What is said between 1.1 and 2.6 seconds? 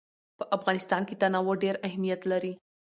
تنوع ډېر اهمیت لري.